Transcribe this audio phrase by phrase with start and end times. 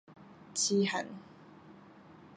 [0.55, 1.05] 癡漢